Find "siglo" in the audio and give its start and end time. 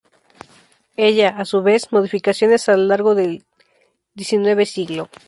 4.67-5.09